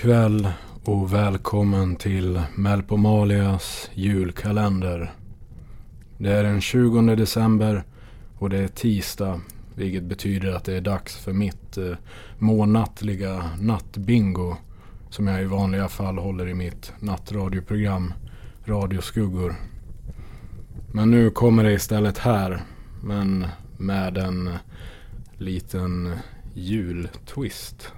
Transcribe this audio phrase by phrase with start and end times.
[0.00, 0.48] God kväll
[0.84, 5.12] och välkommen till Melpomalias julkalender.
[6.18, 7.84] Det är den 20 december
[8.38, 9.40] och det är tisdag.
[9.74, 11.96] Vilket betyder att det är dags för mitt eh,
[12.38, 14.56] månatliga nattbingo.
[15.10, 18.12] Som jag i vanliga fall håller i mitt nattradioprogram
[18.64, 19.54] Radioskuggor.
[20.92, 22.62] Men nu kommer det istället här.
[23.02, 23.46] Men
[23.78, 24.50] med en
[25.38, 26.16] liten
[26.54, 27.92] jultwist.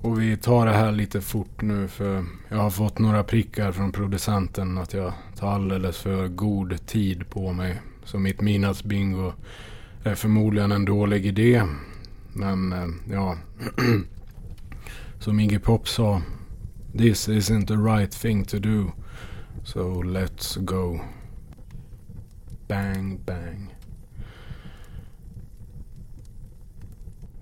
[0.00, 3.92] Och vi tar det här lite fort nu för jag har fått några prickar från
[3.92, 7.80] producenten att jag tar alldeles för god tid på mig.
[8.04, 9.32] Så mitt midnattsbingo
[10.02, 11.62] är förmodligen en dålig idé.
[12.32, 13.36] Men eh, ja,
[15.18, 16.22] som Iggy Pop sa.
[16.98, 18.92] This isn't the right thing to do.
[19.64, 21.00] So let's go.
[22.68, 23.74] Bang, bang.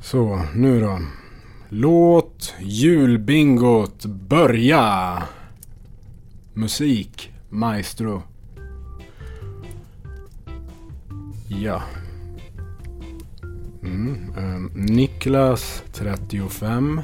[0.00, 1.00] Så, nu då.
[1.68, 5.22] Låt julbingot börja!
[6.54, 8.22] Musik, maestro.
[11.48, 11.82] Ja.
[13.82, 17.02] Mm, um, Niklas 35.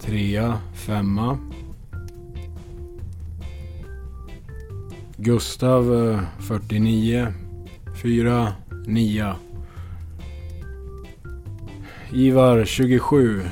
[0.00, 1.38] Trea, femma.
[5.16, 7.26] Gustav eh, 49.
[8.02, 8.52] Fyra,
[8.86, 9.36] nia.
[12.12, 13.42] Ivar 27.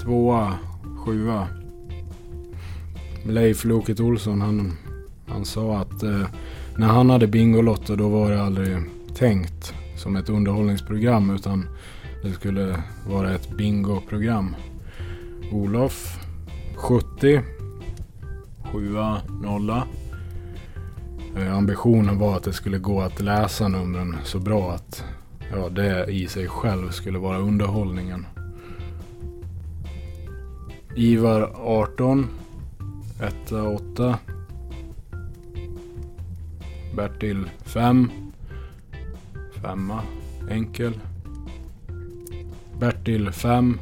[0.00, 0.58] Tvåa,
[0.96, 1.48] sjua.
[3.24, 4.76] Leif Loket Olsson han,
[5.26, 6.26] han sa att eh,
[6.76, 8.76] när han hade Bingolotto då var det aldrig
[9.14, 11.66] tänkt som ett underhållningsprogram utan
[12.22, 14.56] det skulle vara ett bingoprogram.
[15.52, 16.18] Olof
[16.76, 17.40] 70
[18.72, 18.96] 7
[19.42, 19.86] nolla.
[21.36, 25.04] Eh, ambitionen var att det skulle gå att läsa numren så bra att
[25.50, 28.26] ja, det i sig själv skulle vara underhållningen.
[30.96, 32.26] Ivar 18
[33.20, 34.18] 1 8
[36.96, 38.10] Bertil 5
[39.62, 39.92] 5
[40.50, 41.00] enkel.
[42.78, 43.78] Bertil 5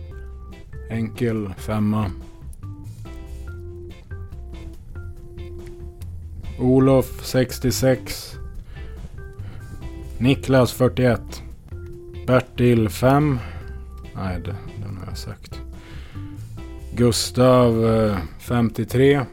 [0.90, 1.96] enkel 5
[6.58, 8.38] Olof 66
[10.18, 11.47] Niklas 41
[12.28, 13.39] Bertil 5
[14.15, 15.61] Nej, det, den har jag sagt.
[16.94, 19.25] Gustav eh, 53 eh,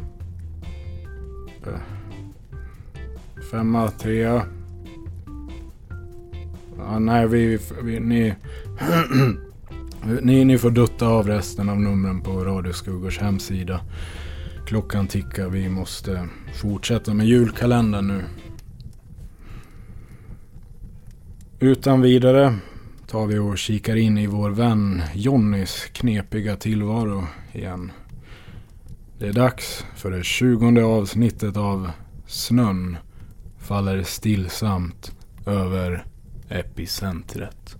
[3.51, 4.45] Femma, trea.
[6.77, 8.33] Ja, nej, vi, vi ni,
[10.21, 13.81] ni, ni får dutta av resten av numren på Radio Skuggors hemsida.
[14.65, 16.27] Klockan tickar, vi måste
[16.61, 18.23] fortsätta med julkalendern nu.
[21.59, 22.59] Utan vidare
[23.15, 27.91] tar vi och kikar in i vår vän Jonnys knepiga tillvaro igen.
[29.19, 31.91] Det är dags för det tjugonde avsnittet av
[32.27, 32.97] Snön
[33.59, 35.11] faller stillsamt
[35.45, 36.05] över
[36.49, 37.75] epicentret.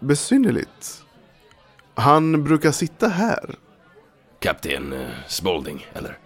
[0.00, 1.04] Besynnerligt.
[1.94, 3.54] Han brukar sitta här.
[4.38, 6.18] Kapten uh, Spalding, eller?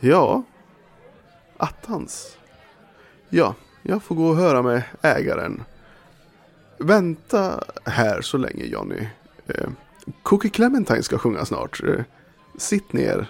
[0.00, 0.42] Ja.
[1.56, 2.38] Attans.
[3.28, 5.64] Ja, jag får gå och höra med ägaren.
[6.78, 9.08] Vänta här så länge Johnny.
[9.46, 9.68] Eh,
[10.22, 11.82] Cookie Clementine ska sjunga snart.
[11.82, 12.04] Eh,
[12.58, 13.26] sitt ner.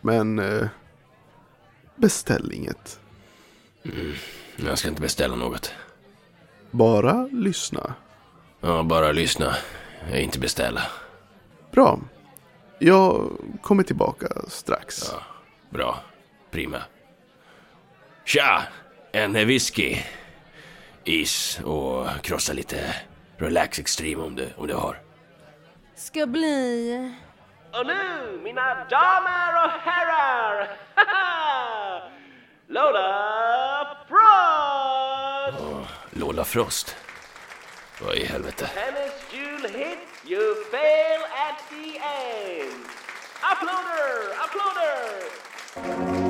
[0.00, 0.68] Men eh,
[1.96, 3.00] beställ inget.
[3.84, 4.12] Mm,
[4.56, 5.72] jag ska inte beställa något.
[6.70, 7.94] Bara lyssna.
[8.66, 9.56] Ja, bara lyssna.
[10.14, 10.82] Inte beställa.
[11.70, 12.00] Bra.
[12.78, 13.30] Jag
[13.62, 15.10] kommer tillbaka strax.
[15.12, 15.20] Ja,
[15.70, 15.98] bra.
[16.50, 16.82] Prima.
[18.24, 18.62] Tja!
[19.12, 19.96] En whisky.
[21.04, 22.94] Is och krossa lite
[23.36, 25.00] Relax Extreme om du, om du har.
[25.94, 27.14] Ska bli...
[27.72, 30.68] Och nu, mina damer och herrar!
[32.68, 35.86] Lola Prod!
[36.10, 36.96] Lola Frost.
[38.00, 38.70] Vad i helvete?
[38.74, 42.84] Hennes jul hit, you fail at the end.
[43.40, 44.34] Applåder!
[44.44, 46.25] Applåder!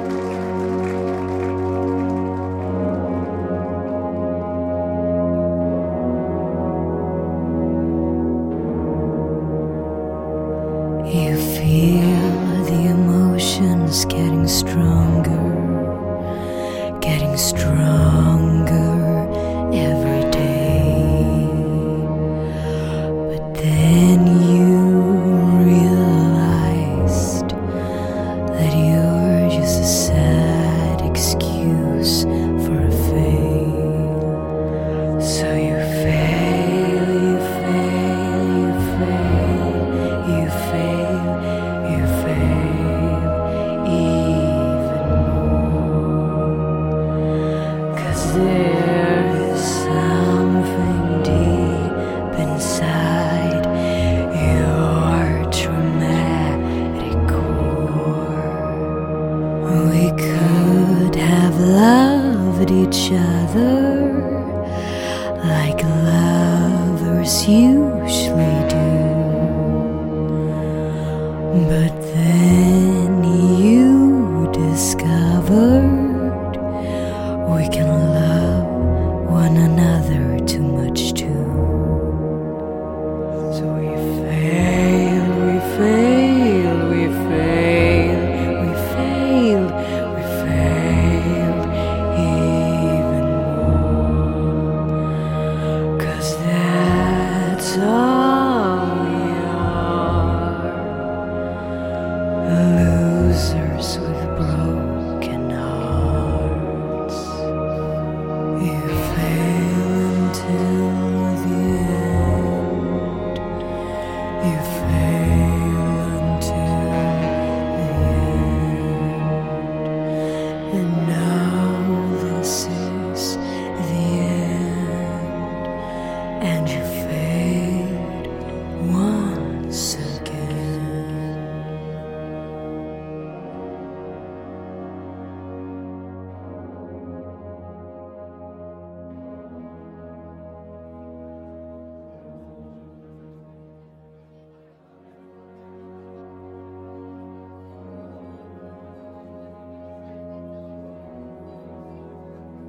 [71.56, 72.35] But then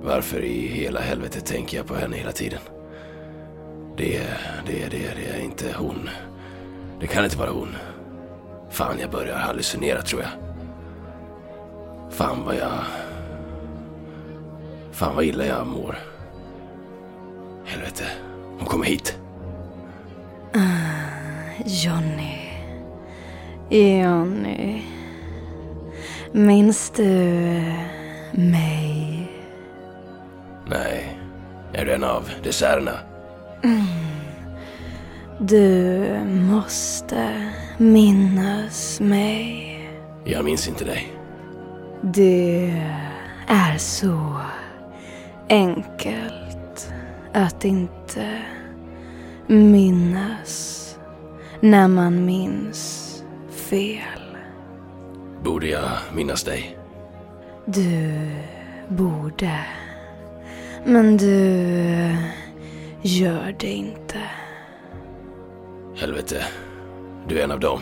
[0.08, 2.60] Varför i hela helvetet tänker jag på henne hela tiden?
[3.98, 4.22] Det,
[4.66, 6.10] det, det, det är inte hon.
[7.00, 7.76] Det kan inte vara hon.
[8.70, 10.32] Fan, jag börjar hallucinera tror jag.
[12.12, 12.84] Fan vad jag...
[14.92, 16.00] Fan vad illa jag mår.
[17.66, 18.04] Helvete,
[18.58, 19.18] hon kommer hit.
[20.54, 22.50] Ah, Johnny.
[23.70, 24.82] Johnny.
[26.32, 27.04] Minns du
[28.32, 28.87] mig?
[30.70, 31.20] Nej,
[31.74, 33.00] är du en av desserterna?
[35.40, 39.90] Du måste minnas mig.
[40.24, 41.14] Jag minns inte dig.
[42.02, 42.84] Det
[43.48, 44.42] är så
[45.50, 46.94] enkelt
[47.34, 48.42] att inte
[49.48, 50.84] minnas
[51.60, 54.38] när man minns fel.
[55.44, 56.78] Borde jag minnas dig?
[57.66, 58.30] Du
[58.88, 59.60] borde.
[60.90, 62.16] Men du
[63.02, 64.20] gör det inte.
[65.96, 66.46] Helvete,
[67.28, 67.82] du är en av dem.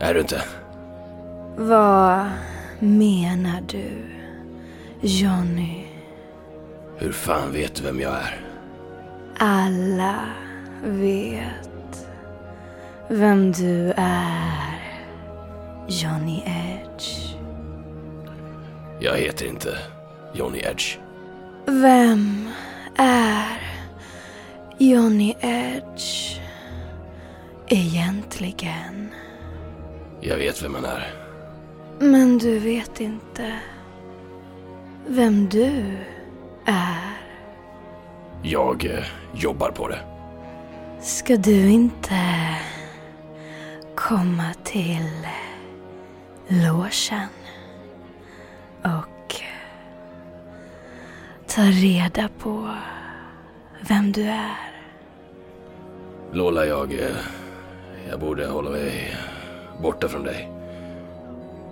[0.00, 0.42] Är du inte?
[1.56, 2.26] Vad
[2.78, 3.90] menar du,
[5.00, 5.86] Johnny?
[6.96, 8.40] Hur fan vet du vem jag är?
[9.38, 10.14] Alla
[10.84, 12.06] vet
[13.08, 14.96] vem du är,
[15.88, 17.36] Johnny Edge.
[19.00, 19.78] Jag heter inte
[20.32, 20.98] Johnny Edge.
[21.66, 22.48] Vem
[22.96, 23.60] är
[24.78, 26.40] Johnny Edge
[27.66, 29.10] egentligen?
[30.20, 31.14] Jag vet vem han är.
[31.98, 33.58] Men du vet inte
[35.06, 35.96] vem du
[36.64, 37.14] är.
[38.42, 39.04] Jag eh,
[39.34, 40.00] jobbar på det.
[41.00, 42.20] Ska du inte
[43.94, 45.26] komma till
[46.48, 47.28] logen
[48.82, 49.13] och
[51.54, 52.70] ta reda på
[53.80, 54.56] vem du är?
[56.32, 56.92] Lola, jag...
[56.92, 57.16] eh,
[58.10, 59.16] Jag borde hålla mig
[59.82, 60.50] borta från dig.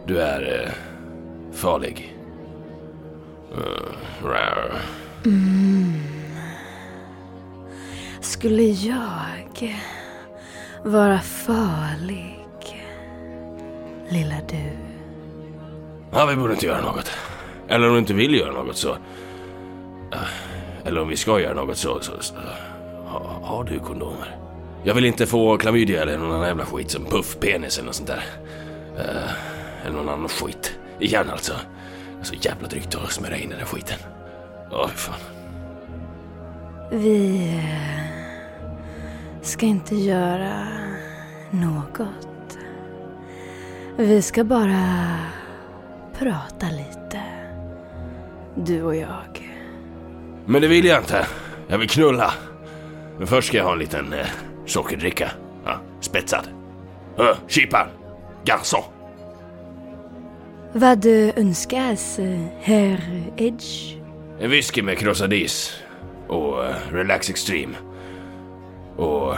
[0.06, 0.72] Du är eh,
[1.52, 2.16] farlig.
[3.52, 4.80] Uh, rar.
[8.20, 9.76] skulle jag
[10.84, 12.46] vara farlig,
[14.08, 14.70] lilla du?
[16.10, 17.10] Ja, vi borde inte göra något.
[17.68, 18.96] Eller om du inte vill göra något så...
[20.84, 22.00] Eller om vi ska göra något så...
[22.00, 22.34] så, så
[23.06, 24.36] ha, har du kondomer?
[24.84, 28.08] Jag vill inte få klamydia eller någon annan jävla skit som puffpenis eller något sånt
[28.08, 28.24] där.
[28.98, 29.32] Uh,
[29.86, 30.78] eller någon annan skit.
[31.00, 31.52] Igen alltså.
[32.16, 33.98] Det är så jävla drygt att smörja in den där skiten.
[34.70, 35.20] Ja, fy fan.
[36.90, 40.68] Vi eh, ska inte göra
[41.50, 42.58] något.
[43.96, 45.16] Vi ska bara
[46.18, 47.22] prata lite.
[48.54, 49.51] Du och jag.
[50.46, 51.26] Men det vill jag inte.
[51.68, 52.32] Jag vill knulla.
[53.18, 54.26] Men först ska jag ha en liten eh,
[54.66, 55.30] sockerdricka.
[55.64, 56.48] Ja, spetsad.
[57.18, 57.88] Uh, Chipa.
[58.44, 58.82] Garçon.
[60.72, 62.18] Vad önskas,
[62.60, 63.96] herr Edge?
[64.40, 65.82] En whisky med krossad is.
[66.28, 67.74] Och eh, Relax Extreme.
[68.96, 69.34] Och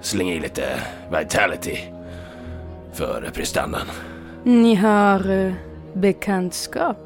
[0.00, 0.80] släng i lite
[1.18, 1.78] Vitality.
[2.92, 3.86] För prestandan.
[4.44, 5.52] Ni har eh,
[5.94, 6.98] bekantskap,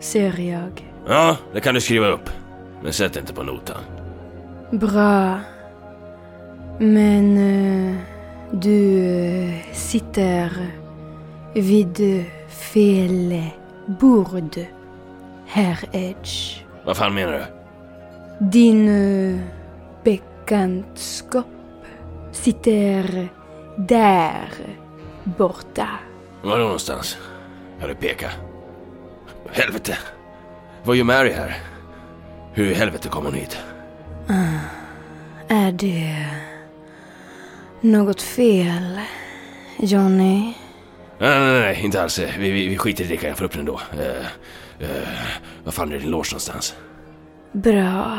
[0.00, 0.90] ser jag.
[1.08, 2.30] Ja, det kan du skriva upp.
[2.82, 3.82] Men sätt inte på notan.
[4.70, 5.40] Bra.
[6.78, 7.96] Men eh,
[8.50, 10.70] du eh, sitter
[11.54, 13.42] vid fel
[13.86, 14.60] bord,
[15.46, 16.64] herr Edge.
[16.84, 17.44] Vad fan menar du?
[18.46, 19.40] Din eh,
[20.04, 21.46] bekantskap
[22.32, 23.28] sitter
[23.76, 24.50] där
[25.24, 25.88] borta.
[26.42, 27.18] Var någonstans?
[27.80, 28.32] Ja, du pekar.
[29.52, 29.98] Helvete!
[30.84, 31.69] Vad gör Mary här?
[32.52, 33.58] Hur i helvete kom hon hit?
[35.48, 36.26] Är det
[37.80, 39.00] något fel,
[39.78, 40.54] Johnny?
[41.18, 42.18] Nej, nej, nej, inte alls.
[42.18, 43.80] Vi, vi, vi skiter i det, jag får upp den då.
[43.94, 44.00] Uh,
[44.82, 45.08] uh,
[45.64, 46.74] vad fan är din loge någonstans?
[47.52, 48.18] Bra.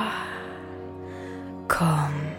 [1.68, 2.31] Kom.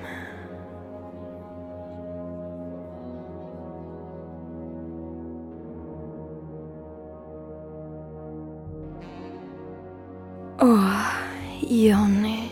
[11.73, 12.51] Johnny.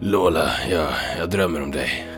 [0.00, 0.88] Lola, jag,
[1.18, 2.08] jag drömmer om dig.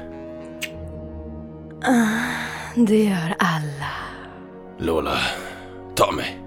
[2.77, 3.93] Det gör alla.
[4.79, 5.19] Lola,
[5.95, 6.41] ta mig.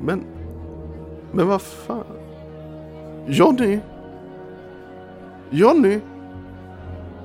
[0.00, 0.24] Men,
[1.32, 2.04] men vad fan?
[3.26, 3.80] Johnny?
[5.50, 6.00] Johnny?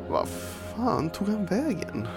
[0.10, 2.08] Vad fan tog han vägen?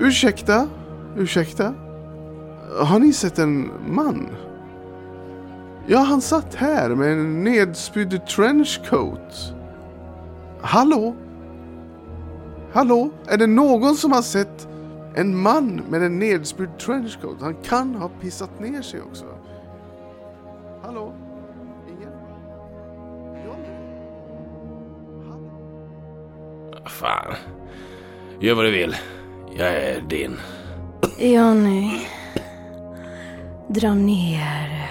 [0.00, 0.68] Ursäkta?
[1.16, 1.74] Ursäkta?
[2.80, 4.28] Har ni sett en man?
[5.86, 9.54] Ja, han satt här med en nedspydd trenchcoat.
[10.60, 11.14] Hallå?
[12.72, 13.10] Hallå?
[13.26, 14.68] Är det någon som har sett
[15.14, 17.36] en man med en nedspydd trenchcoat?
[17.40, 19.24] Han kan ha pissat ner sig också.
[20.82, 21.14] Hallå?
[21.88, 22.12] Ingen?
[23.46, 23.68] Johnny?
[25.28, 25.50] Hallå?
[26.86, 27.34] Fan.
[28.40, 28.94] Gör vad du vill.
[29.58, 30.36] Jag är din.
[31.18, 32.06] Johnny.
[33.68, 34.90] Dra ner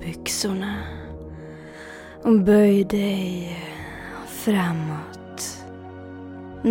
[0.00, 0.74] byxorna.
[2.22, 3.56] Och böj dig
[4.26, 5.64] framåt.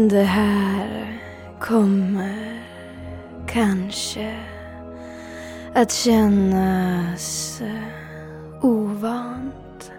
[0.10, 1.22] Det här
[1.60, 2.63] kommer
[3.48, 4.36] kanske
[5.74, 7.62] att kännas
[8.62, 9.92] ovant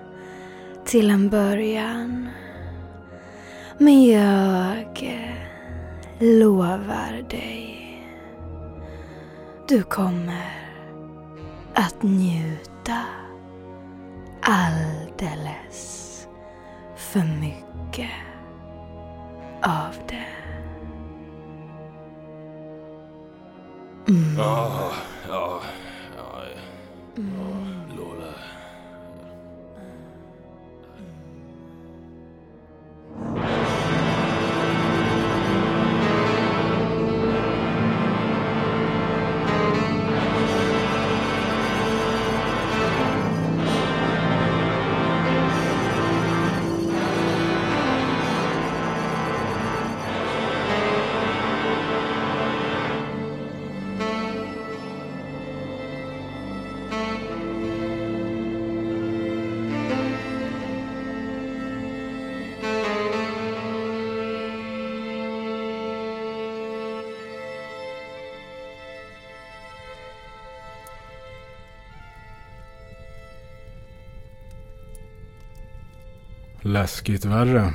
[0.85, 2.29] till en början.
[3.79, 5.50] Men jag
[6.21, 7.77] lovar dig.
[9.69, 10.71] Du kommer
[11.75, 13.05] att njuta
[14.43, 16.07] alldeles
[16.97, 18.11] för mycket
[19.63, 20.27] av det.
[24.09, 24.41] Mm.
[24.41, 24.93] Oh,
[25.29, 25.63] oh.
[76.63, 77.75] Läskigt värre.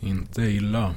[0.00, 0.94] Inte illa.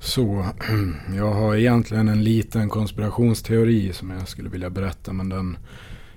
[0.00, 0.46] Så,
[1.16, 5.56] jag har egentligen en liten konspirationsteori som jag skulle vilja berätta men den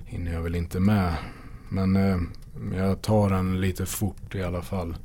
[0.06, 1.14] hinner jag väl inte med.
[1.70, 2.18] Men eh,
[2.78, 4.96] jag tar den lite fort i alla fall.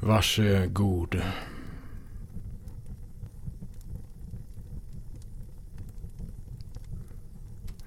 [0.00, 1.22] Varsågod.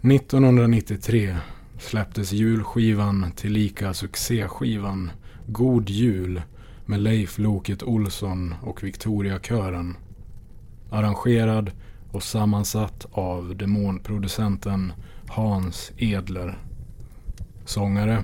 [0.01, 1.37] –1993
[1.83, 5.11] släpptes julskivan tillika succéskivan
[5.47, 6.41] God Jul
[6.85, 9.95] med Leif Loket Olsson och Victoria-kören.
[10.89, 11.71] Arrangerad
[12.11, 14.93] och sammansatt av demonproducenten
[15.27, 16.57] Hans Edler.
[17.65, 18.23] Sångare?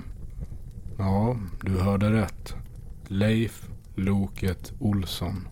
[0.98, 2.54] Ja, du hörde rätt.
[3.06, 5.48] Leif Loket Olsson.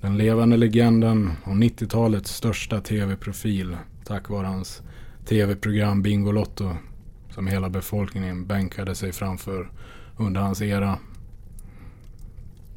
[0.00, 4.82] Den levande legenden och 90-talets största tv-profil tack vare hans
[5.24, 6.76] tv-program Bingolotto
[7.30, 9.70] som hela befolkningen bänkade sig framför
[10.16, 10.98] under hans era.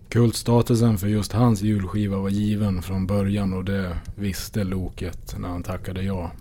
[0.09, 5.63] Kultstatusen för just hans julskiva var given från början och det visste Loket när han
[5.63, 6.31] tackade ja.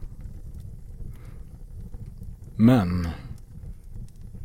[2.56, 3.08] Men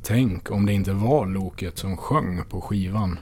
[0.03, 3.19] tänk om det inte var Loket som sjöng på skivan.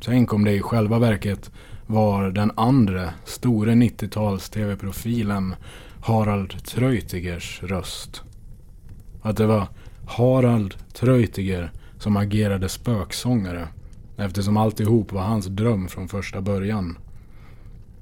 [0.00, 1.50] Tänk om det i själva verket
[1.86, 5.54] var den andra store 90-tals tv-profilen
[6.00, 8.22] Harald Treutigers röst.
[9.22, 9.66] Att det var
[10.06, 13.68] Harald Treutiger som agerade spöksångare
[14.16, 16.98] eftersom alltihop var hans dröm från första början.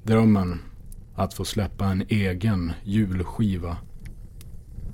[0.03, 0.59] Drömmen
[1.15, 3.77] att få släppa en egen julskiva.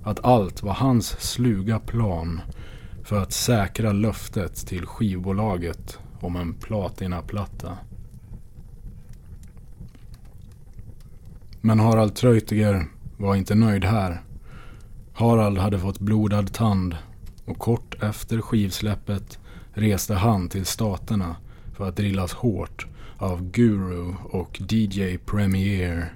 [0.04, 2.42] Att allt var hans sluga plan
[3.04, 7.78] för att säkra löftet till skivbolaget om en platinaplatta.
[11.66, 12.86] Men Harald Treutiger
[13.18, 14.22] var inte nöjd här.
[15.14, 16.98] Harald hade fått blodad tand
[17.46, 19.40] och kort efter skivsläppet
[19.74, 21.36] reste han till staterna
[21.74, 26.14] för att drillas hårt av Guru och DJ Premier.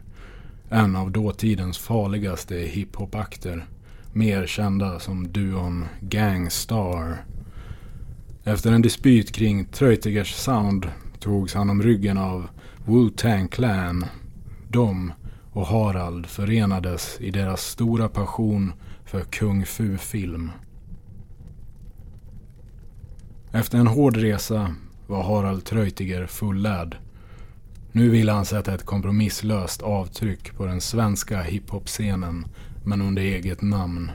[0.70, 3.66] En av dåtidens farligaste hiphopakter.
[4.14, 7.26] Mer kända som duon Gangstar.
[8.44, 10.88] Efter en dispyt kring Treutigers sound
[11.20, 12.48] togs han om ryggen av
[12.86, 14.06] Wu-Tang Clan.
[14.70, 15.12] De
[15.58, 18.74] och Harald förenades i deras stora passion
[19.06, 20.52] för kung fu-film.
[23.52, 24.76] Efter en hård resa
[25.08, 26.98] var Harald Treutiger fullärd.
[27.92, 32.46] Nu ville han sätta ett kompromisslöst avtryck på den svenska hiphop-scenen
[32.86, 34.12] men under eget namn.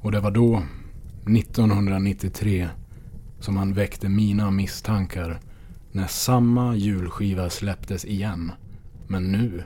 [0.00, 0.62] Och det var då,
[1.26, 2.68] 1993,
[3.40, 5.40] som han väckte mina misstankar
[5.92, 8.52] när samma julskiva släpptes igen.
[9.06, 9.62] Men nu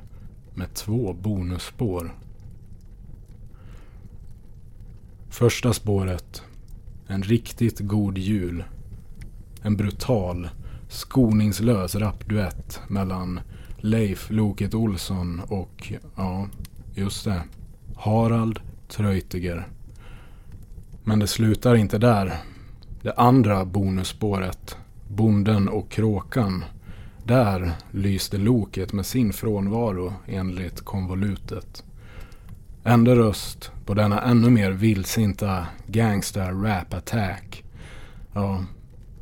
[0.54, 2.14] med två bonusspår.
[5.28, 6.42] Första spåret.
[7.06, 8.64] En riktigt god jul.
[9.62, 10.48] En brutal,
[10.88, 13.40] skoningslös rapduett mellan
[13.76, 16.48] Leif Loket Olsson och, ja,
[16.94, 17.42] just det,
[17.96, 19.68] Harald Treutiger.
[21.04, 22.32] Men det slutar inte där.
[23.02, 24.76] Det andra bonusspåret,
[25.08, 26.64] Bonden och kråkan,
[27.24, 31.84] där lyste Loket med sin frånvaro enligt konvolutet.
[32.84, 37.64] Enda röst på denna ännu mer vildsinta gangster-rap-attack.
[38.32, 38.64] Ja,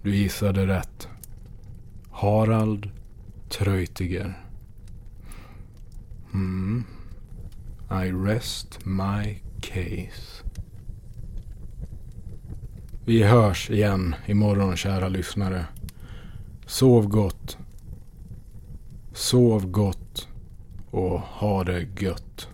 [0.02, 1.08] du gissade rätt.
[2.10, 2.90] Harald
[3.48, 4.38] Treutiger.
[6.34, 6.84] Mm.
[7.90, 10.44] I rest my case.
[13.04, 15.66] Vi hörs igen imorgon kära lyssnare.
[16.66, 17.58] Sov gott.
[19.20, 20.28] Sov gott
[20.90, 22.48] och ha det gött.